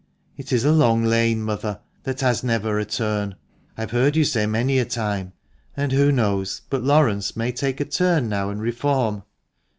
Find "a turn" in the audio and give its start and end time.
2.79-3.35, 7.79-8.27